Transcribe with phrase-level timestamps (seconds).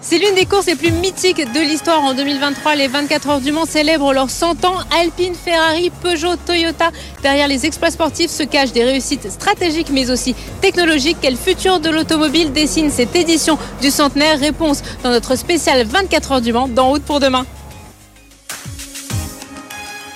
[0.00, 2.76] C'est l'une des courses les plus mythiques de l'histoire en 2023.
[2.76, 4.76] Les 24 heures du Mans célèbrent leurs 100 ans.
[5.00, 6.90] Alpine, Ferrari, Peugeot, Toyota.
[7.22, 11.18] Derrière les exploits sportifs se cachent des réussites stratégiques mais aussi technologiques.
[11.20, 14.38] Quel futur de l'automobile dessine cette édition du centenaire?
[14.38, 17.44] Réponse dans notre spécial 24 heures du Mans d'En route pour demain.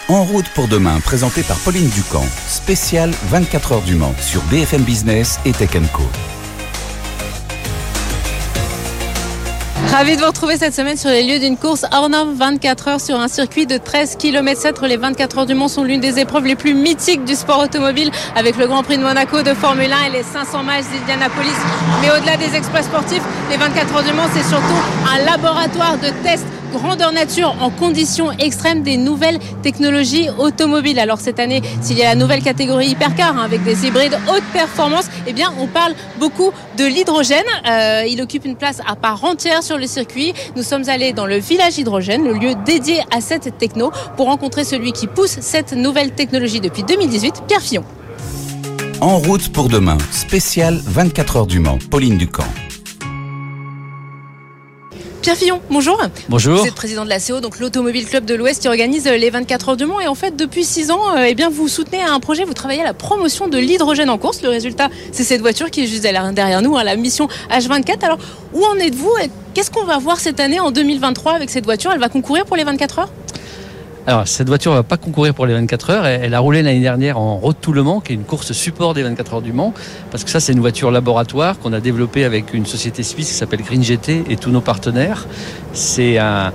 [0.08, 2.24] En route pour demain, présenté par Pauline Ducamp.
[2.46, 6.02] Spécial 24 heures du Mans sur BFM Business et Tech Co.
[9.92, 13.00] Ravi de vous retrouver cette semaine sur les lieux d'une course hors norme 24 heures
[13.00, 14.80] sur un circuit de 13 km 7.
[14.88, 18.10] Les 24 heures du Mans sont l'une des épreuves les plus mythiques du sport automobile
[18.34, 21.50] avec le Grand Prix de Monaco de Formule 1 et les 500 miles d'Indianapolis.
[22.00, 24.82] Mais au-delà des exploits sportifs, les 24 heures du Mans, c'est surtout
[25.14, 30.98] un laboratoire de tests grandeur nature en conditions extrêmes des nouvelles technologies automobiles.
[30.98, 34.42] Alors cette année, s'il y a la nouvelle catégorie hypercar hein, avec des hybrides haute
[34.52, 37.44] performance, eh bien on parle beaucoup de l'hydrogène.
[37.68, 40.32] Euh, il occupe une place à part entière sur le circuit.
[40.56, 44.64] Nous sommes allés dans le village hydrogène, le lieu dédié à cette techno, pour rencontrer
[44.64, 47.84] celui qui pousse cette nouvelle technologie depuis 2018, Pierre Fillon.
[49.00, 52.44] En route pour demain, spécial 24 heures du Mans, Pauline Ducamp.
[55.22, 56.02] Pierre Fillon, bonjour.
[56.28, 56.58] Bonjour.
[56.58, 59.68] Vous êtes président de la CO, donc l'Automobile Club de l'Ouest qui organise les 24
[59.68, 60.00] heures du Mans.
[60.00, 62.80] Et en fait, depuis 6 ans, euh, eh bien, vous soutenez un projet, vous travaillez
[62.80, 64.42] à la promotion de l'hydrogène en course.
[64.42, 68.04] Le résultat, c'est cette voiture qui est juste derrière nous, hein, la mission H24.
[68.04, 68.18] Alors,
[68.52, 69.12] où en êtes-vous
[69.54, 71.92] Qu'est-ce qu'on va voir cette année en 2023 avec cette voiture?
[71.92, 73.12] Elle va concourir pour les 24 heures?
[74.04, 76.06] Alors, cette voiture ne va pas concourir pour les 24 heures.
[76.06, 78.94] Elle a roulé l'année dernière en Road to Le Mans, qui est une course support
[78.94, 79.72] des 24 heures du Mans.
[80.10, 83.34] Parce que ça, c'est une voiture laboratoire qu'on a développée avec une société suisse qui
[83.34, 85.28] s'appelle Green GT et tous nos partenaires.
[85.72, 86.52] C'est un,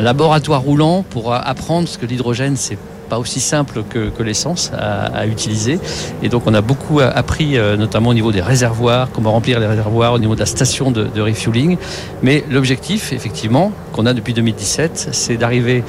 [0.00, 2.78] laboratoire roulant pour apprendre ce que l'hydrogène, c'est
[3.08, 5.78] pas aussi simple que, l'essence à, utiliser.
[6.22, 9.66] Et donc on a beaucoup appris, euh, notamment au niveau des réservoirs, comment remplir les
[9.66, 11.76] réservoirs, au niveau de la station de, de refueling.
[12.22, 15.82] Mais l'objectif, effectivement, qu'on a depuis 2017, c'est d'arriver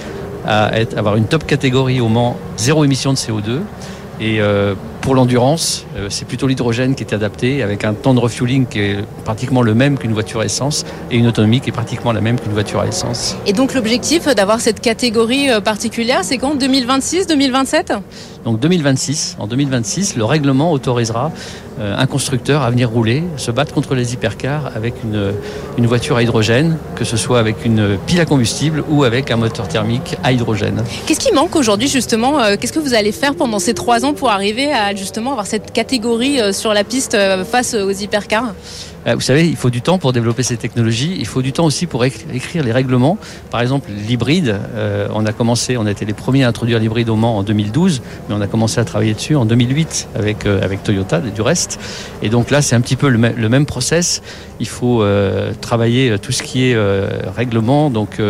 [0.46, 3.62] à avoir une top catégorie au Mans, zéro émission de CO2.
[4.22, 8.20] Et euh, pour l'endurance, euh, c'est plutôt l'hydrogène qui est adapté, avec un temps de
[8.20, 11.74] refueling qui est pratiquement le même qu'une voiture à essence et une autonomie qui est
[11.74, 13.36] pratiquement la même qu'une voiture à essence.
[13.48, 16.54] Et donc l'objectif d'avoir cette catégorie euh, particulière, c'est quand?
[16.54, 17.94] 2026, 2027
[18.46, 19.38] Donc 2026.
[19.40, 21.32] En 2026, le règlement autorisera
[21.80, 25.34] euh, un constructeur à venir rouler, se battre contre les hypercars avec une,
[25.78, 29.38] une voiture à hydrogène, que ce soit avec une pile à combustible ou avec un
[29.38, 30.84] moteur thermique à hydrogène.
[31.06, 34.30] Qu'est-ce qui manque aujourd'hui justement Qu'est-ce que vous allez faire pendant ces trois ans pour
[34.30, 38.54] arriver à justement avoir cette catégorie euh, sur la piste euh, face aux hypercars?
[39.01, 41.16] euh, vous savez, il faut du temps pour développer ces technologies.
[41.18, 43.18] Il faut du temps aussi pour écrire les règlements.
[43.50, 47.10] Par exemple, l'hybride, euh, on a commencé, on a été les premiers à introduire l'hybride
[47.10, 50.64] au Mans en 2012, mais on a commencé à travailler dessus en 2008 avec, euh,
[50.64, 51.80] avec Toyota du reste.
[52.22, 54.22] Et donc là, c'est un petit peu le, même process.
[54.60, 55.04] Il faut
[55.60, 56.78] travailler tout ce qui est
[57.36, 58.22] règlement, donc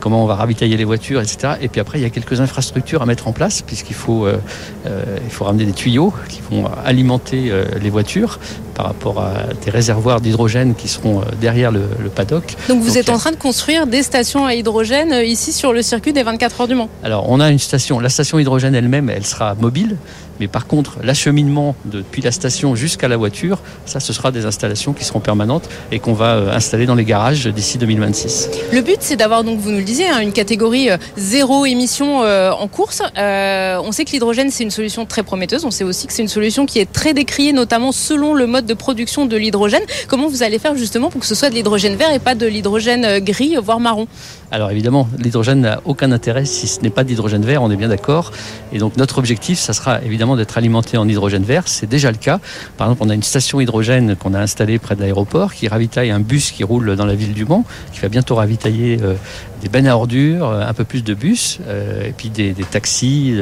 [0.00, 1.54] comment on va ravitailler les voitures, etc.
[1.60, 5.30] Et puis après, il y a quelques infrastructures à mettre en place, puisqu'il faut, il
[5.30, 8.40] faut ramener des tuyaux qui vont alimenter les voitures
[8.78, 11.82] par rapport à des réservoirs d'hydrogène qui seront euh, derrière le,
[12.14, 12.56] paddock.
[12.68, 15.82] Donc vous êtes en train de construire des stations à hydrogène euh, ici sur le
[15.82, 16.88] circuit des 24 heures du Mans.
[17.04, 19.96] Alors on a une station, la station hydrogène elle-même, elle sera mobile,
[20.40, 24.92] mais par contre, l'acheminement depuis la station jusqu'à la voiture, ça, ce sera des installations
[24.92, 28.50] qui seront permanentes et qu'on va euh, installer dans les garages d'ici 2026.
[28.72, 32.22] Le but, c'est d'avoir, donc, vous nous le disiez, hein, une catégorie euh, zéro émission
[32.22, 33.02] euh, en course.
[33.16, 35.64] on sait que l'hydrogène, c'est une solution très prometteuse.
[35.64, 38.66] On sait aussi que c'est une solution qui est très décriée, notamment selon le mode
[38.66, 39.82] de production de l'hydrogène.
[40.08, 42.46] Comment vous allez faire justement pour que ce soit de l'hydrogène vert et pas de
[42.46, 44.06] l'hydrogène gris, voire marron?
[44.50, 47.88] Alors évidemment, l'hydrogène n'a aucun intérêt si ce n'est pas d'hydrogène vert, on est bien
[47.88, 48.32] d'accord.
[48.72, 51.64] Et donc notre objectif, ça sera évidemment d'être alimenté en hydrogène vert.
[51.66, 52.40] C'est déjà le cas.
[52.78, 56.10] Par exemple, on a une station hydrogène qu'on a installée près de l'aéroport qui ravitaille
[56.10, 59.14] un bus qui roule dans la ville du Mans, qui va bientôt ravitailler euh,
[59.60, 63.34] des bennes à ordures, euh, un peu plus de bus, euh, et puis des, taxis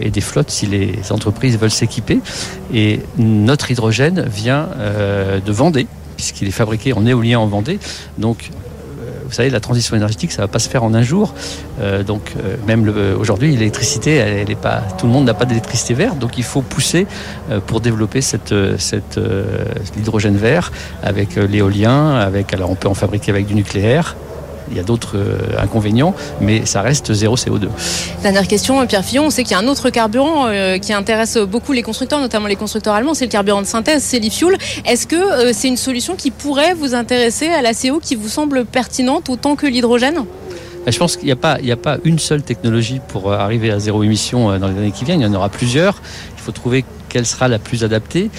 [0.00, 2.20] et des flottes si les entreprises veulent s'équiper.
[2.74, 4.68] Et notre hydrogène vient
[5.44, 5.86] de Vendée
[6.16, 7.78] puisqu'il est fabriqué en éolien en Vendée.
[8.18, 8.50] Donc
[9.26, 11.34] vous savez, la transition énergétique, ça ne va pas se faire en un jour.
[11.80, 14.44] Euh, donc, euh, même aujourd'hui, l'électricité,
[14.98, 16.18] tout le monde n'a pas d'électricité verte.
[16.18, 17.06] Donc, il faut pousser
[17.50, 18.20] euh, pour développer
[19.96, 22.30] l'hydrogène vert avec l'éolien.
[22.52, 24.16] Alors, on peut en fabriquer avec du nucléaire.
[24.70, 27.68] Il y a d'autres euh, inconvénients, mais ça reste zéro CO2.
[28.22, 29.26] Dernière question, Pierre Fillon.
[29.26, 32.46] On sait qu'il y a un autre carburant euh, qui intéresse beaucoup les constructeurs, notamment
[32.46, 34.56] les constructeurs allemands, c'est le carburant de synthèse, c'est l'e-fuel.
[34.84, 38.28] Est-ce que euh, c'est une solution qui pourrait vous intéresser à la CO qui vous
[38.28, 40.24] semble pertinente autant que l'hydrogène?
[40.86, 44.56] Je pense qu'il n'y a, a pas une seule technologie pour arriver à zéro émission
[44.58, 45.20] dans les années qui viennent.
[45.20, 46.00] Il y en aura plusieurs.
[46.36, 48.30] Il faut trouver quelle sera la plus adaptée.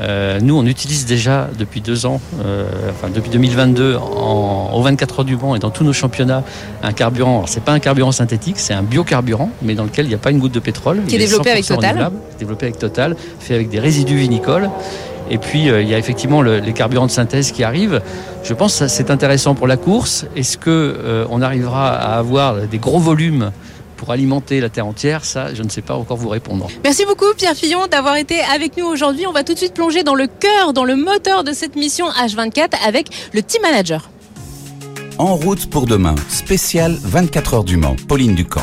[0.00, 5.20] Euh, nous, on utilise déjà depuis deux ans, euh, enfin depuis 2022, en, aux 24
[5.20, 6.42] heures du Mans et dans tous nos championnats,
[6.82, 7.36] un carburant.
[7.36, 10.18] Alors, c'est pas un carburant synthétique, c'est un biocarburant, mais dans lequel il n'y a
[10.18, 11.02] pas une goutte de pétrole.
[11.08, 12.10] Qui est développé avec Total.
[12.38, 14.70] Développé avec Total, fait avec des résidus vinicoles.
[15.28, 18.00] Et puis, euh, il y a effectivement le, les carburants de synthèse qui arrivent.
[18.44, 20.26] Je pense que c'est intéressant pour la course.
[20.36, 23.50] Est-ce que on arrivera à avoir des gros volumes
[23.96, 26.68] pour alimenter la terre entière, ça, je ne sais pas encore vous répondre.
[26.84, 29.26] Merci beaucoup, Pierre Fillon, d'avoir été avec nous aujourd'hui.
[29.26, 32.08] On va tout de suite plonger dans le cœur, dans le moteur de cette mission
[32.10, 34.10] H24 avec le team manager.
[35.18, 38.60] En route pour demain, spécial 24 heures du Mans, Pauline Ducamp.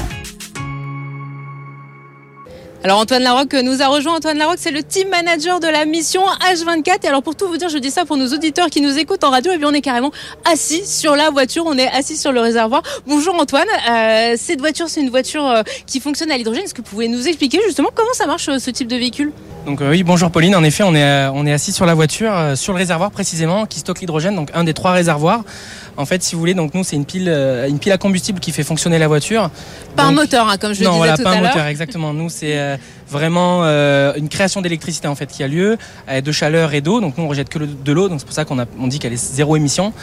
[2.86, 4.18] Alors Antoine Larocque nous a rejoint.
[4.18, 6.22] Antoine Larocque, c'est le team manager de la mission
[6.52, 7.06] H24.
[7.06, 9.24] Et alors pour tout vous dire, je dis ça pour nos auditeurs qui nous écoutent
[9.24, 10.12] en radio, et bien on est carrément
[10.52, 12.82] assis sur la voiture, on est assis sur le réservoir.
[13.08, 16.66] Bonjour Antoine, euh, cette voiture c'est une voiture euh, qui fonctionne à l'hydrogène.
[16.66, 19.32] Est-ce que vous pouvez nous expliquer justement comment ça marche euh, ce type de véhicule?
[19.66, 20.54] Donc oui, bonjour Pauline.
[20.58, 23.80] En effet, on est, on est assis sur la voiture, sur le réservoir précisément, qui
[23.80, 25.46] stocke l'hydrogène, donc un des trois réservoirs.
[25.95, 28.40] En fait, si vous voulez, donc nous c'est une pile, euh, une pile à combustible
[28.40, 29.51] qui fait fonctionner la voiture.
[29.95, 31.50] Pas un moteur, hein, comme je le non, disais voilà, tout pas à un l'heure.
[31.51, 32.13] moteur, exactement.
[32.13, 32.78] Nous, c'est euh,
[33.10, 35.78] vraiment euh, une création d'électricité en fait qui a lieu,
[36.10, 37.00] euh, de chaleur et d'eau.
[37.00, 38.98] Donc nous, on rejette que le- de l'eau, donc c'est pour ça qu'on on dit
[38.98, 39.94] qu'elle est zéro émission.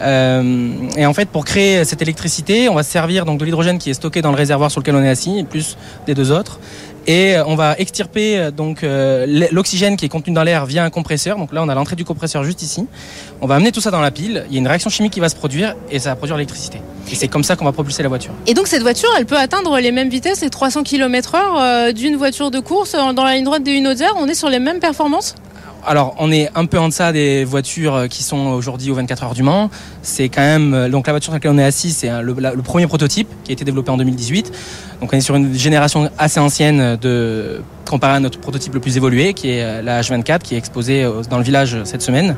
[0.00, 3.90] Et en fait, pour créer cette électricité, on va se servir donc de l'hydrogène qui
[3.90, 5.76] est stocké dans le réservoir sur lequel on est assis, et plus
[6.06, 6.58] des deux autres.
[7.06, 10.84] Et euh, on va extirper euh, donc euh, l'oxygène qui est contenu dans l'air via
[10.84, 11.38] un compresseur.
[11.38, 12.86] Donc là, on a l'entrée du compresseur juste ici.
[13.40, 14.44] On va amener tout ça dans la pile.
[14.48, 16.80] Il y a une réaction chimique qui va se produire et ça va produire l'électricité.
[17.10, 18.32] Et c'est comme ça qu'on va propulser la voiture.
[18.46, 22.50] Et donc cette voiture, elle peut atteindre les mêmes vitesses, les 300 km/h d'une voiture
[22.50, 24.14] de course dans la ligne droite des une Auxerre.
[24.16, 25.34] On est sur les mêmes performances?
[25.88, 29.22] Alors, on est un peu en deçà des voitures euh, qui sont aujourd'hui aux 24
[29.22, 29.70] heures du Mans.
[30.02, 32.62] C'est quand même euh, donc la voiture sur laquelle on est assis, c'est le, le
[32.62, 34.52] premier prototype qui a été développé en 2018.
[35.00, 38.96] Donc, on est sur une génération assez ancienne de comparé à notre prototype le plus
[38.96, 42.36] évolué, qui est euh, la H24, qui est exposée euh, dans le village cette semaine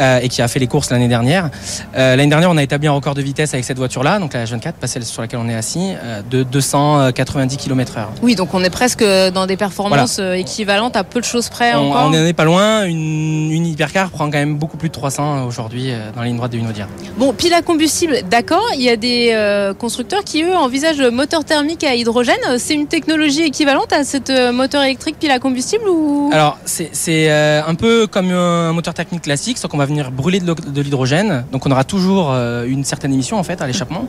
[0.00, 1.50] euh, et qui a fait les courses l'année dernière.
[1.96, 4.44] Euh, l'année dernière, on a établi un record de vitesse avec cette voiture-là, donc la
[4.44, 8.06] H24, pas celle sur laquelle on est assis, euh, de 290 km/h.
[8.22, 11.74] Oui, donc on est presque dans des performances euh, équivalentes à peu de choses près
[11.74, 12.84] On n'en est pas loin.
[12.84, 16.36] Une, une hypercar prend quand même beaucoup plus de 300 aujourd'hui euh, dans la ligne
[16.36, 16.88] droite de Unaudière.
[17.16, 18.66] Bon, pile à combustible, d'accord.
[18.74, 22.34] Il y a des euh, constructeurs qui, eux, envisagent le moteur thermique à hydrogène.
[22.58, 26.30] C'est une technologie équivalente à cette euh, électrique pile à combustible ou?
[26.32, 26.90] Alors, c'est
[27.30, 31.44] euh, un peu comme un moteur technique classique, sauf qu'on va venir brûler de l'hydrogène.
[31.52, 34.06] Donc, on aura toujours euh, une certaine émission en fait à l'échappement.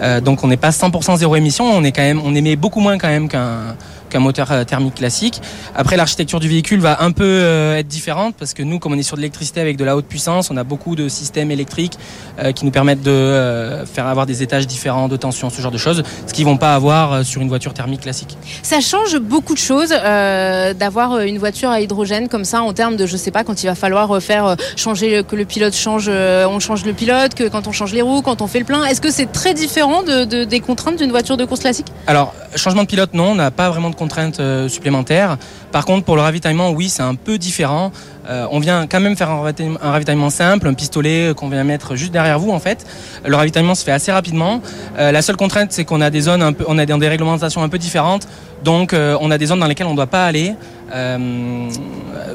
[0.00, 1.64] Euh, donc, on n'est pas 100% zéro émission.
[1.64, 3.76] On est quand même, on émet beaucoup moins quand même qu'un
[4.10, 5.40] qu'un moteur euh, thermique classique.
[5.74, 8.98] Après, l'architecture du véhicule va un peu euh, être différente parce que nous, comme on
[8.98, 11.94] est sur de l'électricité avec de la haute puissance, on a beaucoup de systèmes électriques
[12.38, 15.78] euh, qui nous permettent de faire avoir des étages différents de tension, ce genre de
[15.78, 18.36] choses, ce qu'ils vont pas avoir sur une voiture thermique classique.
[18.62, 22.96] Ça change beaucoup de choses euh, d'avoir une voiture à hydrogène comme ça en termes
[22.96, 26.58] de, je sais pas, quand il va falloir faire changer, que le pilote change, on
[26.60, 28.84] change le pilote, que quand on change les roues, quand on fait le plein.
[28.84, 31.86] Est-ce que c'est très différent de, de- des contraintes d'une voiture de course classique?
[32.06, 35.36] Alors, changement de pilote, non, on n'a pas vraiment de contraintes euh, supplémentaires.
[35.72, 37.92] Par contre, pour le ravitaillement, oui, c'est un peu différent.
[38.28, 41.96] Euh, on vient quand même faire un ravitaillement, simple, un pistolet euh, qu'on vient mettre
[41.96, 42.86] juste derrière vous, en fait.
[43.26, 44.62] Le ravitaillement se fait assez rapidement.
[44.96, 48.26] La seule contrainte, c'est qu'on a des zones, on des réglementations un peu différentes.
[48.64, 50.54] Donc, on a des zones dans lesquelles on ne doit pas aller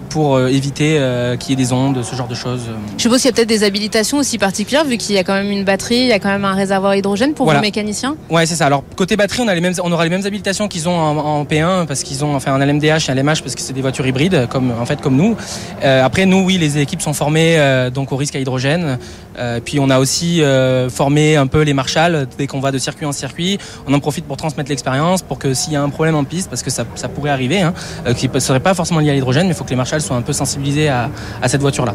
[0.09, 2.61] pour euh, éviter euh, qu'il y ait des ondes, ce genre de choses.
[2.97, 5.33] Je suppose qu'il y a peut-être des habilitations aussi particulières vu qu'il y a quand
[5.33, 7.59] même une batterie, il y a quand même un réservoir hydrogène pour Voilà.
[7.59, 8.15] vos mécaniciens.
[8.29, 8.65] Ouais, c'est ça.
[8.67, 11.17] Alors côté batterie, on a les mêmes, on aura les mêmes habilitations qu'ils ont en,
[11.17, 13.81] en P1 parce qu'ils ont enfin un LMDH et un LMH parce que c'est des
[13.81, 15.35] voitures hybrides comme en fait comme nous.
[15.83, 18.97] Euh, après nous, oui, les équipes sont formées euh, donc au risque à hydrogène.
[19.37, 22.77] Euh, puis on a aussi euh, formé un peu les marshals dès qu'on va de
[22.77, 23.57] circuit en circuit.
[23.87, 26.49] On en profite pour transmettre l'expérience pour que s'il y a un problème en piste,
[26.49, 27.73] parce que ça, ça pourrait arriver, hein,
[28.07, 30.15] euh, qui serait pas forcément lié à l'hydrogène, mais il faut que les marshals soient
[30.15, 31.09] un peu sensibilisés à,
[31.41, 31.93] à cette voiture-là.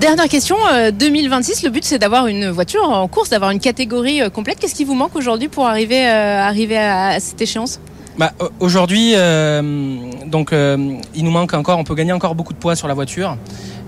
[0.00, 4.22] Dernière question, euh, 2026, le but c'est d'avoir une voiture en course, d'avoir une catégorie
[4.22, 4.58] euh, complète.
[4.60, 7.80] Qu'est-ce qui vous manque aujourd'hui pour arriver, euh, arriver à, à cette échéance?
[8.16, 10.76] Bah, au- aujourd'hui, euh, donc euh,
[11.14, 13.36] il nous manque encore, on peut gagner encore beaucoup de poids sur la voiture.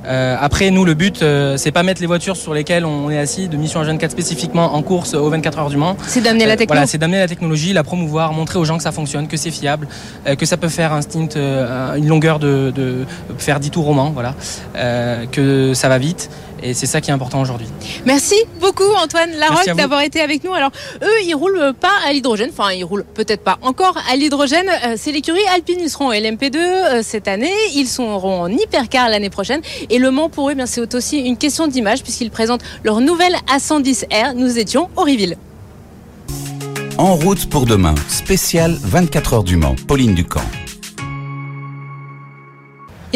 [0.07, 3.19] Euh, après, nous, le but, euh, c'est pas mettre les voitures sur lesquelles on est
[3.19, 5.97] assis de Mission H24 spécifiquement en course aux 24 heures du Mans.
[6.07, 6.69] C'est d'amener la Euh, technologie.
[6.79, 9.51] Voilà, c'est d'amener la technologie, la promouvoir, montrer aux gens que ça fonctionne, que c'est
[9.51, 9.89] fiable,
[10.27, 13.05] euh, que ça peut faire un stint, euh, une longueur de, de
[13.39, 14.35] faire 10 tours au Mans, voilà,
[14.77, 16.31] euh, que ça va vite.
[16.63, 17.67] Et c'est ça qui est important aujourd'hui.
[18.05, 20.55] Merci beaucoup Antoine Larocque d'avoir été avec nous.
[20.55, 20.71] Alors
[21.03, 24.69] eux, ils roulent pas à l'hydrogène, enfin ils roulent peut-être pas encore à l'hydrogène.
[24.69, 29.09] Euh, c'est l'écurie Alpine, ils seront en LMP2 euh, cette année, ils seront en hypercar
[29.09, 29.61] l'année prochaine.
[29.91, 33.01] Et Le Mans pour eux, eh bien c'est aussi une question d'image puisqu'ils présentent leur
[33.01, 34.35] nouvelle A110R.
[34.35, 35.37] Nous étions au Riville.
[36.99, 40.41] En route pour demain, spécial 24 heures du Mans, Pauline Ducamp.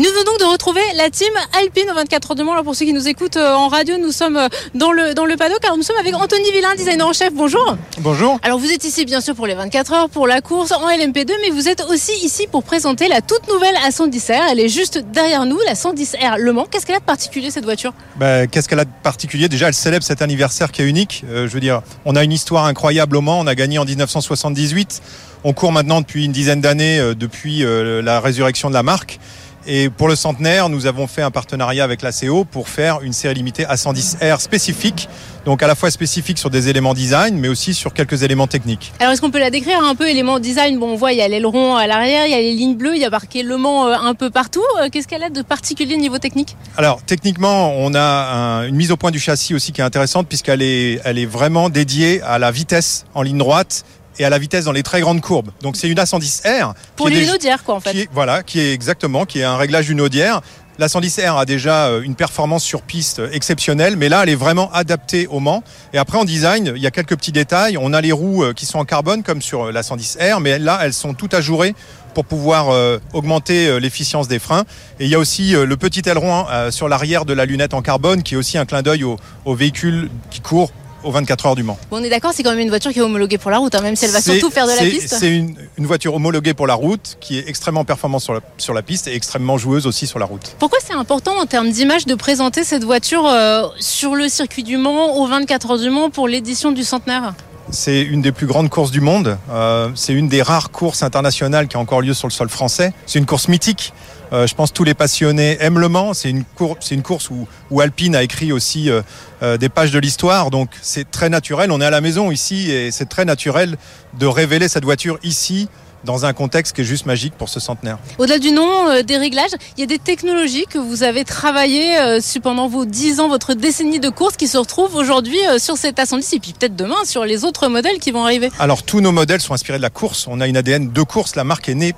[0.00, 1.28] Et nous venons donc de retrouver la team
[1.60, 2.64] Alpine au 24 heures de Mans.
[2.64, 5.36] pour ceux qui nous écoutent euh, en radio, nous sommes euh, dans le, dans le
[5.36, 5.62] paddock.
[5.62, 7.34] Alors nous sommes avec Anthony Villain, designer en chef.
[7.34, 7.76] Bonjour.
[7.98, 8.38] Bonjour.
[8.42, 11.32] Alors vous êtes ici bien sûr pour les 24 heures, pour la course en LMP2,
[11.42, 14.40] mais vous êtes aussi ici pour présenter la toute nouvelle A110R.
[14.52, 16.64] Elle est juste derrière nous, la 110R Le Mans.
[16.64, 17.92] Qu'est-ce qu'elle a de particulier cette voiture?
[18.16, 19.50] Ben, Qu'est-ce qu'elle a de particulier?
[19.50, 21.24] Déjà, elle célèbre cet anniversaire qui est unique.
[21.28, 23.38] Euh, je veux dire, on a une histoire incroyable au Mans.
[23.38, 25.02] On a gagné en 1978.
[25.44, 29.18] On court maintenant depuis une dizaine d'années, depuis la résurrection de la marque.
[29.66, 33.12] Et pour le centenaire, nous avons fait un partenariat avec la CO pour faire une
[33.12, 35.08] série limitée A110R spécifique,
[35.44, 38.92] donc à la fois spécifique sur des éléments design, mais aussi sur quelques éléments techniques.
[38.98, 40.78] Alors est-ce qu'on peut la décrire un peu, éléments design?
[40.78, 42.94] Bon, on voit, il y a l'aileron à l'arrière, il y a les lignes bleues,
[42.94, 44.62] il y a marqué Le Mans euh, un peu partout.
[44.80, 46.56] Euh, qu'est-ce qu'elle a de particulier niveau technique?
[46.76, 50.62] Alors techniquement, on a une mise au point du châssis aussi qui est intéressante puisqu'elle
[50.62, 53.84] est, elle est vraiment dédiée à la vitesse en ligne droite
[54.20, 55.50] et à la vitesse dans les très grandes courbes.
[55.62, 56.74] Donc c'est une A110R.
[56.94, 57.92] Pour les lunaudières quoi en fait.
[57.92, 60.42] Qui voilà, qui est exactement, qui est un réglage lunaudière.
[60.78, 64.70] La 110R a déjà euh, une performance sur piste exceptionnelle, mais là, elle est vraiment
[64.72, 65.62] adaptée au Mans.
[65.92, 67.76] Et après, en design, il y a quelques petits détails.
[67.76, 70.58] On a les roues euh, qui sont en carbone, comme sur euh, la 110R, mais
[70.58, 71.74] là, elles sont toutes ajourées
[72.14, 74.64] pour pouvoir augmenter l'efficience des freins.
[74.98, 78.24] Et il y a aussi le petit aileron sur l'arrière de la lunette en carbone,
[78.24, 80.72] qui est aussi un clin d'œil au, au véhicule qui court
[81.04, 81.78] aux 24 heures du Mans.
[81.90, 83.80] on est d'accord, c'est quand même une voiture qui est homologuée pour la route, hein,
[83.80, 85.16] même si elle va surtout faire de la piste.
[85.18, 88.82] C'est une, voiture homologuée pour la route qui est extrêmement performante sur la, sur la
[88.82, 90.54] piste et extrêmement joueuse aussi sur la route.
[90.58, 94.76] Pourquoi c'est important en termes d'image de présenter cette voiture euh, sur le circuit du
[94.76, 97.34] Mans aux 24 heures du Mans pour l'édition du centenaire?
[97.70, 99.38] C'est une des plus grandes courses du monde.
[99.50, 102.92] Euh, c'est une des rares courses internationales qui a encore lieu sur le sol français.
[103.06, 103.92] C'est une course mythique.
[104.32, 106.14] Euh, je pense tous les passionnés aiment Le Mans.
[106.14, 110.50] C'est une, course où, Alpine a écrit aussi euh, des pages de l'histoire.
[110.50, 111.70] Donc c'est très naturel.
[111.72, 113.76] On est à la maison ici et c'est très naturel
[114.18, 115.68] de révéler cette voiture ici
[116.04, 117.98] dans un contexte qui est juste magique pour ce centenaire.
[118.18, 121.96] Au-delà du nom, des réglages, il y a des technologies que vous avez travaillées
[122.42, 126.36] pendant vos 10 ans, votre décennie de course qui se retrouvent aujourd'hui sur cet A110
[126.36, 128.50] et puis peut-être demain sur les autres modèles qui vont arriver.
[128.58, 130.26] Alors tous nos modèles sont inspirés de la course.
[130.28, 131.36] On a une ADN de course.
[131.36, 131.94] La marque est née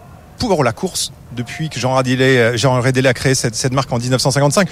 [0.49, 4.68] pour la course depuis que Jean Redélé, Jean a créé cette, marque en 1955.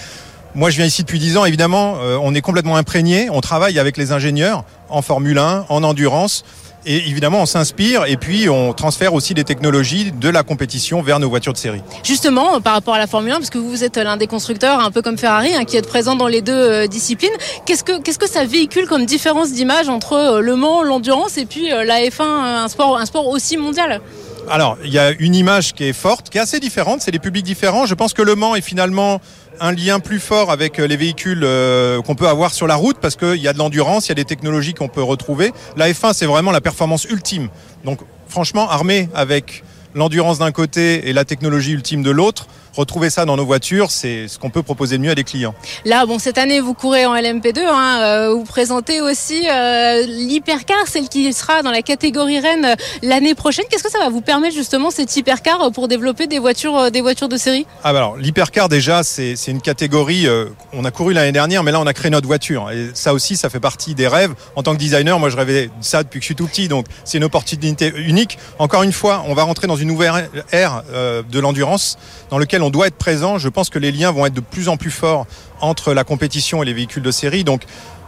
[0.54, 1.44] Moi, je viens ici depuis 10 ans.
[1.44, 3.30] Évidemment, euh, on est complètement imprégné.
[3.30, 6.44] On travaille avec les ingénieurs en Formule 1, en endurance.
[6.86, 11.18] Et évidemment, on s'inspire et puis on transfère aussi des technologies de la compétition vers
[11.18, 11.82] nos voitures de série.
[12.02, 14.90] Justement, par rapport à la Formule 1, parce que vous êtes l'un des constructeurs, un
[14.90, 17.30] peu comme Ferrari, hein, qui est présent dans les deux euh, disciplines,
[17.66, 21.44] qu'est-ce que, qu'est-ce que ça véhicule comme différence d'image entre euh, le Mans, l'endurance et
[21.44, 24.00] puis la F1, un sport, un sport aussi mondial?
[24.48, 27.18] Alors, il y a une image qui est forte, qui est assez différente, c'est des
[27.18, 27.86] publics différents.
[27.86, 29.20] Je pense que Le Mans est finalement
[29.60, 32.96] un lien plus fort avec euh, les véhicules euh, qu'on peut avoir sur la route
[33.00, 35.52] parce qu'il y a de l'endurance, il y a des technologies qu'on peut retrouver.
[35.76, 37.48] La F1, c'est vraiment la performance ultime.
[37.84, 39.62] Donc, franchement, armé avec
[39.94, 42.46] l'endurance d'un côté et la technologie ultime de l'autre,
[42.76, 45.54] retrouver ça dans nos voitures, c'est ce qu'on peut proposer de mieux à des clients.
[45.84, 50.86] Là, bon, cette année, vous courez en LMP2, hein, euh, vous présentez aussi euh, l'hypercar,
[50.86, 53.64] celle qui sera dans la catégorie Rennes euh, l'année prochaine.
[53.70, 57.28] Qu'est-ce que ça va vous permettre justement cette hypercar pour développer des voitures, des voitures
[57.28, 57.66] de série?
[57.84, 60.26] Ah bah Alors, l'hypercar déjà, c'est une catégorie.
[60.72, 62.70] on a couru l'année dernière, mais là, on a créé notre voiture.
[62.70, 64.34] Et ça aussi, ça fait partie des rêves.
[64.56, 66.68] En tant que designer, moi, je rêvais de ça depuis que je suis tout petit,
[66.68, 68.38] donc c'est une opportunité unique.
[68.58, 71.98] Encore une fois, on va rentrer dans une nouvelle ère de l'endurance,
[72.30, 73.38] dans lequel on doit être présent.
[73.38, 75.26] Je pense que les liens vont être de plus en plus forts
[75.60, 77.44] entre la compétition et les véhicules de série.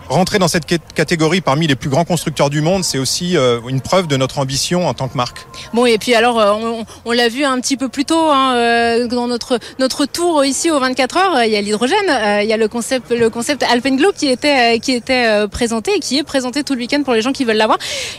[0.08, 3.80] Rentrer dans cette catégorie parmi les plus grands constructeurs du monde, c'est aussi euh, une
[3.80, 5.46] preuve de notre ambition en tant que marque.
[5.72, 9.06] Bon, et puis alors, euh, on, l'a vu un petit peu plus tôt hein, euh,
[9.06, 11.44] dans notre notre tour ici aux 24 heures.
[11.44, 11.96] Il y a l'hydrogène,
[12.42, 16.18] il y a le concept le concept Alpenglow qui était qui était présenté et qui
[16.18, 17.78] est présenté tout le week-end pour les gens qui veulent l'avoir.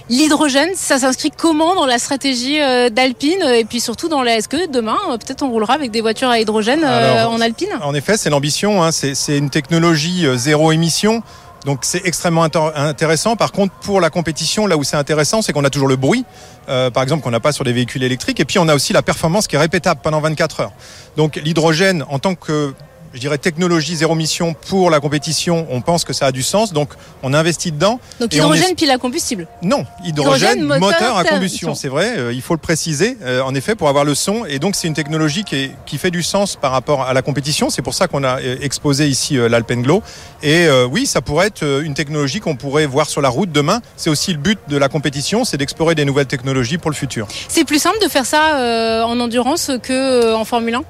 [0.09, 2.59] L'hydrogène, ça s'inscrit comment dans la stratégie
[2.91, 3.43] d'Alpine?
[3.55, 6.39] Et puis surtout dans la est-ce que demain peut-être on roulera avec des voitures à
[6.39, 7.69] hydrogène en Alpine?
[7.81, 8.83] En effet, c'est l'ambition.
[8.83, 11.23] Hein, c'est une technologie zéro émission.
[11.65, 13.35] Donc c'est extrêmement intéressant.
[13.35, 16.25] Par contre, pour la compétition, là où c'est intéressant, c'est qu'on a toujours le bruit,
[16.69, 18.39] euh, par exemple, qu'on n'a pas sur les véhicules électriques.
[18.39, 20.71] Et puis on a aussi la performance qui est répétable pendant 24 heures.
[21.15, 22.73] Donc l'hydrogène, en tant que
[23.13, 26.73] je dirais, technologie zéro mission pour la compétition, on pense que ça a du sens,
[26.73, 26.89] donc
[27.21, 27.99] on investit dedans.
[28.19, 32.55] Donc hydrogène pile à combustible Non, hydrogène, moteur, à combustion, c'est vrai, euh, il faut
[32.55, 34.45] le préciser, euh, en effet, pour avoir le son.
[34.45, 37.69] Et donc c'est une technologie qui, qui, fait du sens par rapport à la compétition.
[37.69, 40.01] C'est pour ça qu'on a euh, exposé ici l'Alpenglow.
[40.41, 43.81] Et oui, ça pourrait être une technologie qu'on pourrait voir sur la route demain.
[43.95, 47.27] C'est aussi le but de la compétition, c'est d'explorer des nouvelles technologies pour le futur.
[47.47, 50.83] C'est plus simple de faire ça en endurance que en Formule 1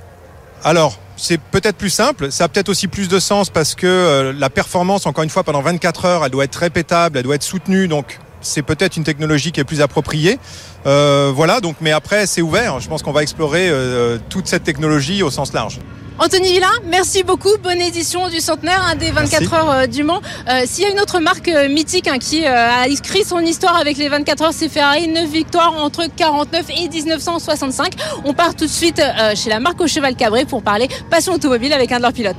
[0.65, 4.34] alors, c'est peut-être plus simple, ça a peut-être aussi plus de sens parce que euh,
[4.34, 7.43] la performance, encore une fois, pendant 24 heures, elle doit être répétable, elle doit être
[7.43, 10.39] soutenue, donc c'est peut-être une technologie qui est plus appropriée.
[10.86, 12.79] Euh, voilà, donc, mais après, c'est ouvert.
[12.79, 15.79] Je pense qu'on va explorer euh, toute cette technologie au sens large.
[16.20, 17.50] Anthony Villain, merci beaucoup.
[17.62, 19.55] Bonne édition du centenaire hein, des 24 Merci.
[19.55, 20.22] heures euh, du Mans.
[20.48, 23.39] Euh, S'il y a une autre marque euh, mythique hein, qui euh, a écrit son
[23.39, 25.08] histoire avec les 24 heures, c'est Ferrari.
[25.08, 27.93] 9 victoires entre 49 et 1965.
[28.25, 31.34] On part tout de suite euh, chez la marque au cheval cabré pour parler passion
[31.34, 32.36] automobile avec un de leurs pilotes.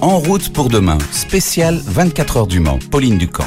[0.00, 3.44] En route pour demain, spécial 24 heures du Mans, Pauline Ducamp.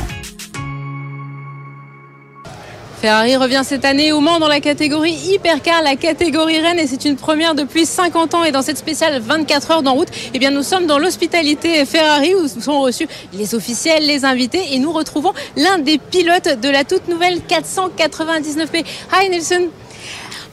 [3.01, 7.03] Ferrari revient cette année au Mans dans la catégorie Hypercar, la catégorie Rennes, et c'est
[7.03, 8.43] une première depuis 50 ans.
[8.43, 12.35] Et dans cette spéciale 24 heures d'en route, eh bien, nous sommes dans l'hospitalité Ferrari
[12.35, 16.83] où sont reçus les officiels, les invités, et nous retrouvons l'un des pilotes de la
[16.83, 18.85] toute nouvelle 499P.
[19.13, 19.69] Hi Nelson.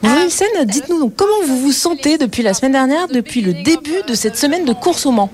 [0.01, 4.01] Bonjour Nielsen, dites-nous donc comment vous vous sentez depuis la semaine dernière, depuis le début
[4.07, 5.29] de cette semaine de course au Mans?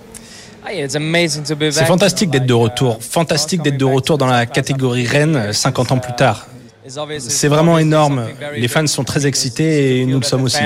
[0.68, 6.00] C'est fantastique d'être de retour, fantastique d'être de retour dans la catégorie Rennes 50 ans
[6.00, 6.48] plus tard.
[7.20, 8.28] C'est vraiment énorme.
[8.56, 10.58] Les fans sont très excités et nous le sommes aussi.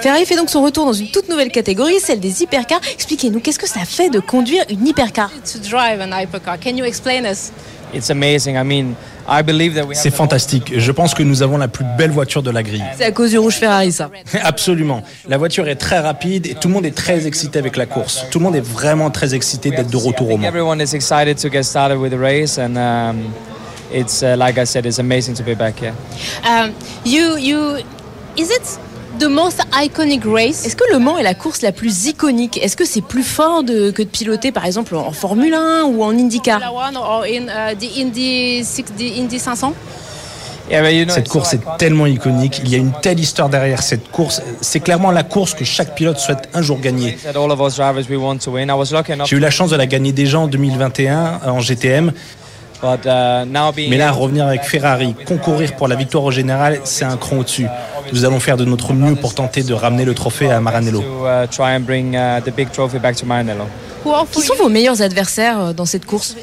[0.00, 2.80] Ferrari fait donc son retour dans une toute nouvelle catégorie, celle des hypercars.
[2.92, 5.30] Expliquez-nous, qu'est-ce que ça fait de conduire une hypercar?
[5.30, 5.58] To
[9.92, 10.72] C'est fantastique.
[10.76, 12.84] Je pense que nous avons la plus belle voiture de la grille.
[12.96, 14.10] C'est à cause du rouge Ferrari, ça.
[14.42, 15.02] Absolument.
[15.28, 18.26] La voiture est très rapide et tout le monde est très excité avec la course.
[18.30, 20.46] Tout le monde est vraiment très excité d'être de retour au Mans.
[20.46, 23.32] Everyone is excited to get started with the race, and um,
[23.92, 25.94] it's uh, like I said, it's amazing to be back here.
[26.44, 26.72] Um,
[27.04, 27.76] you, you,
[28.36, 28.78] is it
[29.18, 30.66] the most iconic race?
[30.66, 32.58] Est-ce que Le Mans est la course la plus iconique?
[32.62, 36.02] Est-ce que c'est plus fort de- que de piloter par exemple en Formule 1 ou
[36.02, 36.60] en IndyCar?
[36.60, 37.46] Formula One or in
[37.78, 39.72] the Indy 6, the Indy 500?
[40.70, 42.62] Yeah, but you know, Cette course so est tellement iconique.
[42.64, 44.40] Il y a une telle histoire derrière cette course.
[44.62, 47.18] C'est clairement la course que chaque pilote souhaite un jour gagner.
[49.26, 52.12] J'ai eu la chance de la gagner déjà en 2021 en GTM.
[52.82, 57.38] Uh, Mais là, revenir avec Ferrari, concourir pour la victoire au général, c'est un cran
[57.38, 57.66] au-dessus.
[58.12, 61.00] Nous allons faire de notre mieux pour tenter de ramener le trophée à Maranello.
[61.00, 63.66] uh, try and bring uh, the big trophy back to Maranello.
[64.04, 66.36] Who are for Qui sont vos meilleurs adversaires euh, dans cette course?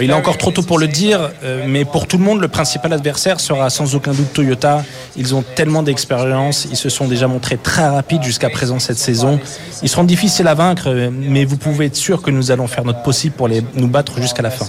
[0.00, 2.48] Il est encore trop tôt pour le dire, euh, mais pour tout le monde, le
[2.48, 4.84] principal adversaire sera sans aucun doute Toyota.
[5.16, 9.40] Ils ont tellement d'expérience, ils se sont déjà montrés très rapides jusqu'à présent cette saison.
[9.82, 13.02] Ils seront difficiles à vaincre, mais vous pouvez être sûr que nous allons faire notre
[13.02, 14.66] possible pour les, nous battre jusqu'à la fin.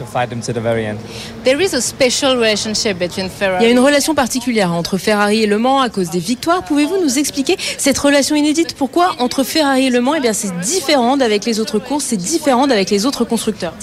[3.59, 6.63] Il y a une relation particulière entre Ferrari et Le Mans à cause des victoires.
[6.63, 8.75] Pouvez-vous nous expliquer cette relation inédite?
[8.75, 12.17] Pourquoi entre Ferrari et Le Mans, eh bien, c'est différent d'avec les autres courses, c'est
[12.17, 13.73] différent d'avec les autres constructeurs?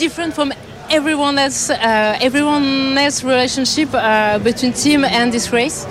[0.90, 5.87] Everyone else, uh, everyone else relationship uh, between team and this race.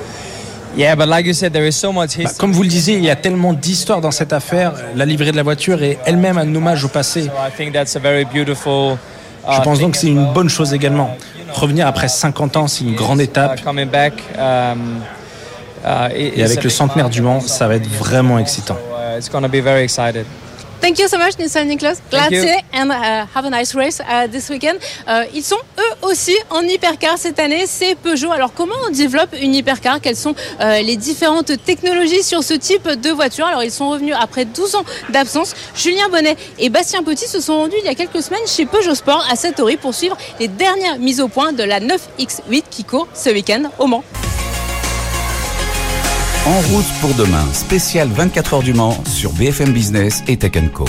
[0.75, 2.37] Yeah, but like you said, there is so much Bah, history.
[2.37, 4.73] comme vous le disiez, il y a tellement d'histoires dans cette affaire.
[4.95, 7.23] La livrée de la voiture est elle-même un hommage au passé.
[7.23, 8.97] So I think that's a very beautiful.
[9.47, 11.15] uh, Je pense thing donc que c'est une bonne chose également.
[11.53, 13.59] Revenir après 50 ans, c'est une grande étape.
[13.59, 14.13] uh, coming back.
[14.37, 15.01] Um,
[16.13, 18.77] Et it's avec le centenaire du Mans, ça va être vraiment excitant.
[20.79, 20.89] Uh.
[20.89, 22.01] Thank you so much, Nissan Niklas.
[22.09, 24.79] Grazie and uh, have a nice race uh, this weekend.
[25.07, 28.31] Euh, ils sont eux aussi en hypercar cette année, c'est Peugeot.
[28.31, 30.01] Alors comment on développe une hypercar?
[30.01, 33.45] Quelles sont euh, les différentes technologies sur ce type de voiture?
[33.45, 35.53] Alors ils sont revenus après 12 ans d'absence.
[35.75, 38.95] Julien Bonnet et Bastien Petit se sont rendus il y a quelques semaines chez Peugeot
[38.95, 43.07] Sport à Satori pour suivre les dernières mises au point de la 9X8 qui court
[43.13, 44.03] ce week-end au Mans.
[46.45, 50.85] En route pour demain, spécial 24 heures du Mans sur BFM Business et Tech Co.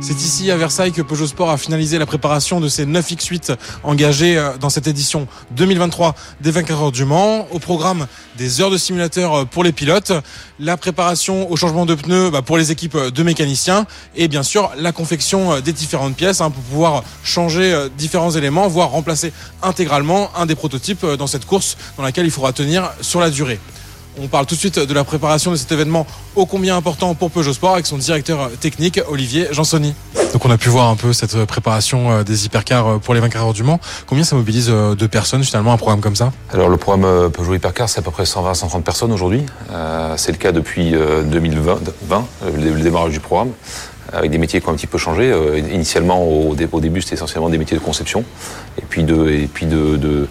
[0.00, 3.56] C'est ici à Versailles que Peugeot Sport a finalisé la préparation de ces 9 X8
[3.82, 7.48] engagés euh, dans cette édition 2023 des 24 heures du Mans.
[7.50, 10.12] Au programme des heures de simulateur euh, pour les pilotes,
[10.60, 14.70] la préparation au changement de pneus bah, pour les équipes de mécaniciens et bien sûr
[14.76, 20.30] la confection euh, des différentes pièces hein, pour pouvoir changer différents éléments, voire remplacer intégralement
[20.36, 23.58] un des prototypes dans cette course dans laquelle il faudra tenir sur la durée.
[24.16, 27.32] On parle tout de suite de la préparation de cet événement ô combien important pour
[27.32, 29.92] Peugeot Sport avec son directeur technique Olivier Jansoni.
[30.32, 33.20] Donc on a pu voir un peu cette préparation euh, des hypercars euh, pour les
[33.20, 33.80] 24 heures du Mans.
[34.06, 36.32] Combien ça mobilise euh, de personnes finalement un programme comme ça?
[36.52, 39.42] Alors le programme Peugeot Hypercar, c'est à peu près 120-130 personnes aujourd'hui.
[39.72, 43.50] Euh, c'est le cas depuis euh, 2020, 20, euh, le, le démarrage du programme,
[44.12, 45.30] avec des métiers qui ont un petit peu changé.
[45.32, 48.24] Euh, initialement, au, dé- au début, c'était essentiellement des métiers de conception,
[48.78, 50.28] et puis de, et puis de, de-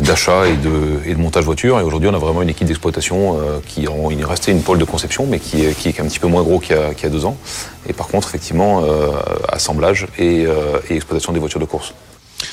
[0.00, 1.78] d'achat et de, et de montage voiture.
[1.80, 4.84] Et aujourd'hui, on a vraiment une équipe d'exploitation euh, qui en, il une pôle de
[4.84, 7.24] conception, mais qui est, qui est un petit peu moins gros qu'il y a, deux
[7.24, 7.36] ans.
[7.88, 9.10] Et par contre, effectivement, euh,
[9.48, 11.94] assemblage euh, et exploitation des voitures de course.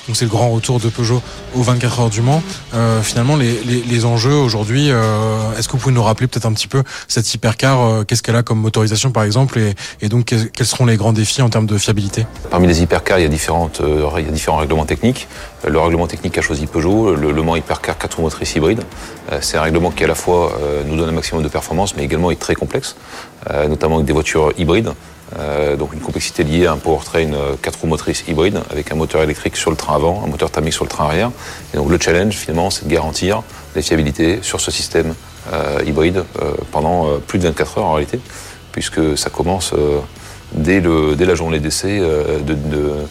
[0.07, 1.21] Donc c'est le grand retour de Peugeot
[1.55, 2.41] aux 24 heures du Mans.
[2.73, 6.53] Euh, finalement, les, les, enjeux aujourd'hui, euh, est-ce que vous pouvez nous rappeler peut-être un
[6.53, 10.25] petit peu cette hypercar euh, Qu'est-ce qu'elle a comme motorisation par exemple et, et donc
[10.25, 12.25] que- quels seront les grands défis en termes de fiabilité?
[12.49, 15.27] Parmi les hypercars, il y a, différentes, il y a différents règlements techniques.
[15.67, 18.83] Le règlement technique qu'a choisi Peugeot, le Le Mans Hypercar 4 roues motrices hybrides,
[19.31, 20.51] euh, c'est un règlement qui à la fois
[20.87, 22.95] nous donne un maximum de performance, mais également est très complexe,
[23.67, 24.91] notamment avec des voitures hybrides.
[25.39, 28.95] Euh, donc une complexité liée à un powertrain euh, 4 roues motrices hybride avec un
[28.95, 31.31] moteur électrique sur le train avant, un moteur thermique sur le train arrière.
[31.73, 33.41] Et donc le challenge finalement c'est de garantir
[33.75, 35.13] la fiabilité sur ce système
[35.53, 38.19] euh, hybride euh, pendant euh, plus de 24 heures en réalité,
[38.71, 39.99] puisque ça commence euh,
[40.53, 43.05] dès, le, dès la journée d'essai euh, de, de, euh,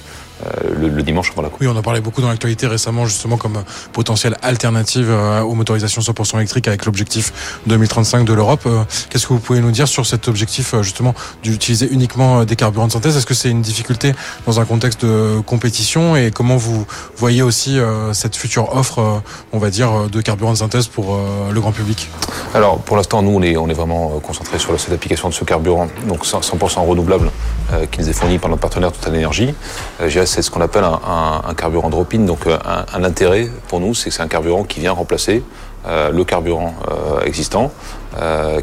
[0.76, 1.48] le, le dimanche avant la.
[1.60, 5.54] Oui, on en parlait beaucoup dans l'actualité récemment, justement, comme euh, potentielle alternative euh, aux
[5.54, 8.62] motorisations 100% électriques avec l'objectif 2035 de l'Europe.
[8.66, 12.44] Euh, Qu'est-ce que vous pouvez nous dire sur cet objectif, euh, justement, d'utiliser uniquement euh,
[12.44, 13.16] des carburants de synthèse?
[13.16, 14.12] Est-ce que c'est une difficulté
[14.46, 16.16] dans un contexte de compétition?
[16.16, 19.18] Et comment vous voyez aussi euh, cette future offre, euh,
[19.52, 22.08] on va dire, euh, de carburants de synthèse pour euh, le grand public?
[22.54, 25.34] Alors pour l'instant, nous, on est, on est vraiment euh, concentré sur cette application de
[25.34, 27.30] ce carburant, donc 100% 100% renouvelable,
[27.72, 29.54] euh, qui nous est fourni par notre partenaire Total Energy.
[30.00, 32.20] Euh, c'est ce qu'on appelle un, carburant drop-in.
[32.20, 32.56] Donc euh,
[32.94, 35.42] un, intérêt pour nous, c'est que c'est un carburant qui vient remplacer
[35.86, 37.72] euh, le carburant euh, existant,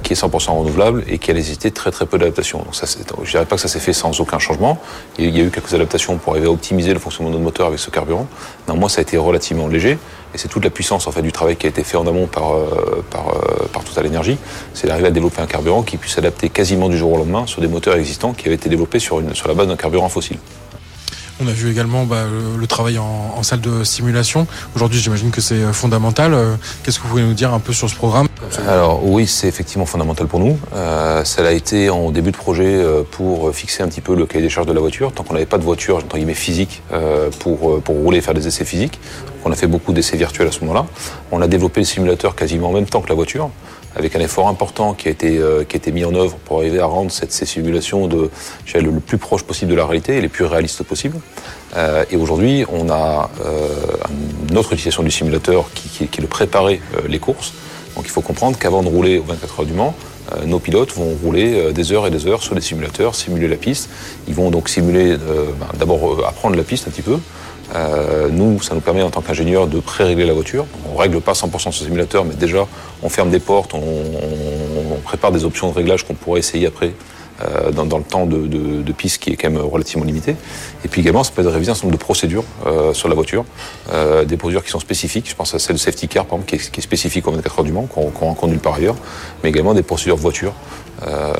[0.03, 2.59] qui est 100% renouvelable et qui a nécessité très peu d'adaptation.
[2.59, 2.85] Donc ça,
[3.25, 4.77] dirais pas que ça s'est fait sans aucun changement.
[5.17, 7.67] Il y a- eu quelques adaptations pour arriver à optimiser le fonctionnement de notre moteur
[7.67, 8.27] avec ce carburant.
[8.67, 9.97] Néanmoins, ça a été relativement léger.
[10.33, 12.51] Et c'est toute la puissance en du travail qui a été fait en amont par
[13.09, 13.33] par,
[13.71, 14.11] par Total
[14.73, 17.61] c'est d'arriver à développer un carburant qui puisse s'adapter quasiment du jour au lendemain sur
[17.61, 20.37] des moteurs existants qui avaient été développés sur la base d'un carburant fossile.
[21.39, 22.23] On a vu également bah,
[22.57, 24.47] le, travail en, salle de simulation.
[24.75, 26.33] Aujourd'hui, j'imagine que c'est euh, fondamental.
[26.33, 28.27] Euh, Qu'est-ce que vous pouvez nous dire un peu sur ce programme?
[28.67, 30.57] Alors oui, c'est effectivement fondamental pour nous.
[30.73, 34.41] Euh, ça l'a été en début de projet pour fixer un petit peu le cahier
[34.41, 35.11] des charges de la voiture.
[35.11, 36.81] Tant qu'on n'avait pas de voiture, entre guillemets, physique
[37.39, 38.99] pour, pour rouler et faire des essais physiques.
[39.45, 40.85] On a fait beaucoup d'essais virtuels à ce moment-là.
[41.31, 43.49] On a développé le simulateur quasiment en même temps que la voiture,
[43.97, 46.59] avec un effort important qui a été, euh, qui a été mis en œuvre pour
[46.59, 48.29] arriver à rendre ces simulations de,
[48.75, 51.17] le, plus proche possible de la réalité et les plus réalistes possibles.
[51.75, 53.67] Euh, et aujourd'hui, on a euh,
[54.49, 57.53] une autre utilisation du simulateur qui, qui, qui est de préparer les courses.
[57.95, 59.95] Donc il faut comprendre qu'avant de rouler aux 24 heures du Mans,
[60.45, 63.89] nos pilotes vont rouler des heures et des heures sur des simulateurs, simuler la piste.
[64.27, 67.17] Ils vont donc simuler, ben, d'abord apprendre la piste un petit peu.
[67.75, 70.65] Euh, nous, ça nous permet en tant qu'ingénieur de pré-régler la voiture.
[70.93, 72.65] On règle pas 100% sur le simulateur, mais déjà
[73.03, 76.65] on ferme des portes, on, on- on prépare des options de réglage qu'on pourrait essayer
[76.67, 76.93] après
[77.43, 80.35] euh, dans, dans le temps de, de, de piste qui est quand même relativement limité.
[80.83, 83.45] Et puis également, ça peut réviser un certain nombre de procédures euh, sur la voiture,
[83.93, 85.29] euh, des procédures qui sont spécifiques.
[85.29, 87.31] Je pense à celle de safety car, par exemple, qui est, qui est spécifique aux
[87.31, 88.95] 24 heures du Mans, qu'on rencontre nulle part ailleurs,
[89.43, 90.53] mais également des procédures voiture
[91.05, 91.33] euh,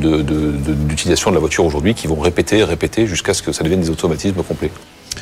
[0.00, 3.50] de- de- de- d'utilisation de, la voiture aujourd'hui qui vont répéter, répéter jusqu'à ce que
[3.52, 4.70] ça devienne des automatismes complets.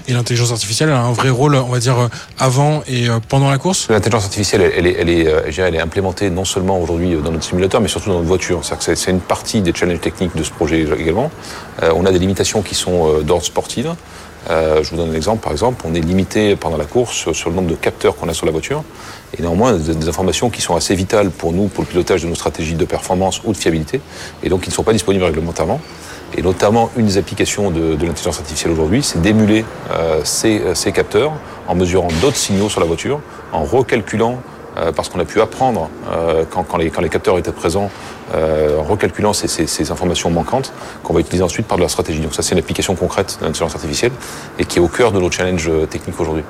[0.08, 3.18] Et l'intelligence artificielle elle a un vrai rôle, on va dire, euh, avant et euh,
[3.28, 6.44] pendant la course L'intelligence artificielle, elle, elle est, elle, est, euh, elle est implémentée non
[6.44, 8.60] seulement aujourd'hui dans notre simulateur, mais surtout dans notre voiture.
[8.64, 11.30] C'est- une partie des challenges techniques de ce projet également.
[11.82, 13.86] On a des limitations qui sont d'ordre sportif.
[14.48, 17.56] Je vous donne un exemple, par exemple, on est limité pendant la course sur, le
[17.56, 18.84] nombre de capteurs qu'on a sur la voiture.
[19.36, 22.34] Et néanmoins, des informations qui sont assez vitales pour nous, pour le pilotage de nos
[22.34, 24.00] stratégies de performance ou de fiabilité,
[24.42, 25.80] et donc qui ne sont pas disponibles réglementairement.
[26.36, 30.92] Et notamment, une des applications de, l'intelligence artificielle aujourd'hui, c'est d'émuler euh, ces, euh, ces
[30.92, 31.32] capteurs
[31.66, 33.20] en mesurant d'autres signaux sur la voiture,
[33.52, 34.38] en recalculant,
[34.78, 37.90] euh, parce qu'on a pu apprendre euh, quand, les, capteurs étaient présents,
[38.32, 42.20] en recalculant ces, ces, informations manquantes qu'on va utiliser ensuite par de la stratégie.
[42.20, 44.12] Donc ça, c'est une application concrète de l'intelligence artificielle
[44.60, 46.44] et qui est au cœur de nos challenges techniques aujourd'hui.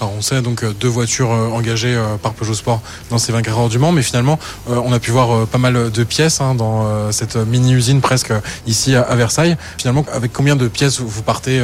[0.00, 2.80] On sait donc euh, deux voitures euh, engagées euh, par Peugeot Sport
[3.10, 6.04] dans ces 24 heures du Mans, mais finalement on a pu voir pas mal de
[6.04, 8.32] pièces hein, dans cette mini-usine presque
[8.66, 9.56] ici à, Versailles.
[9.78, 11.62] Finalement, avec combien de pièces vous, partez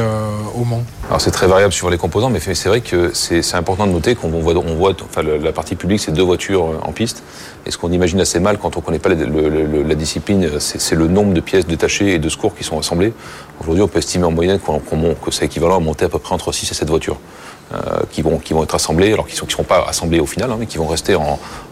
[0.55, 0.83] au Mans?
[1.09, 4.15] Alors c'est très variable suivant les composants, mais c'est vrai que c'est important de noter
[4.15, 7.23] qu'on voit, la partie publique, c'est deux voitures en piste.
[7.67, 11.09] Et ce qu'on imagine assez mal quand on ne connaît pas la, discipline, c'est le
[11.09, 13.13] nombre de pièces détachées et de secours qui sont assemblées.
[13.61, 16.19] Aujourd'hui, on peut estimer en moyenne qu'on- monte- que c'est équivalent à monter à peu
[16.19, 17.19] près entre 6 et 7 voitures.
[17.73, 20.67] Euh, qui, vont, être assemblées, alors qui ne seront pas assemblées au final, hein, mais
[20.67, 21.17] qui vont rester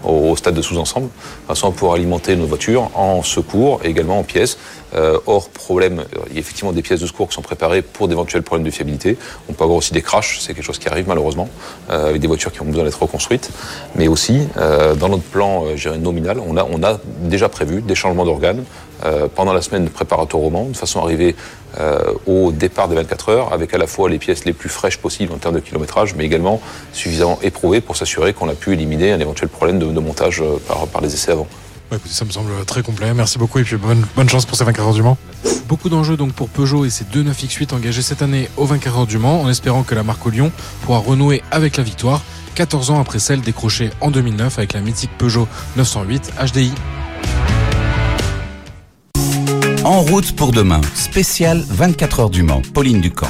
[0.04, 4.18] au, stade de sous-ensemble, de façon à pouvoir alimenter nos voitures en secours et également
[4.18, 4.56] en pièces.
[4.94, 7.82] Euh, hors problème, euh, il y a effectivement des pièces de secours qui sont préparées
[7.82, 9.18] pour d'éventuels problèmes de fiabilité.
[9.48, 11.48] On peut avoir aussi des crashs, c'est quelque chose qui arrive malheureusement,
[11.88, 13.50] avec des voitures qui ont besoin d'être reconstruites.
[13.94, 14.48] Mais aussi,
[14.98, 15.64] dans notre plan
[15.98, 18.64] nominal, on on a déjà prévu des changements d'organes
[19.04, 21.34] euh, pendant la semaine préparatoire au Mans, de façon à arriver
[21.78, 24.98] euh, au départ des 24 heures, avec à la fois les pièces les plus fraîches
[24.98, 26.60] possibles en termes de kilométrage, mais également
[26.92, 30.58] suffisamment éprouvées pour s'assurer qu'on a pu éliminer un éventuel problème de, de montage euh,
[30.66, 31.46] par, par les essais avant.
[31.92, 33.12] Écoutez, ça me semble très complet.
[33.14, 35.18] Merci beaucoup et puis bonne, bonne chance pour ces 24 heures du Mans.
[35.66, 39.06] Beaucoup d'enjeux donc pour Peugeot et ses deux 9X8 engagés cette année aux 24 heures
[39.06, 42.22] du Mans en espérant que la marque au Lyon pourra renouer avec la victoire
[42.54, 46.72] 14 ans après celle décrochée en 2009 avec la mythique Peugeot 908 HDI.
[49.90, 53.26] En route pour demain, spécial 24 heures du Mans, Pauline Ducamp.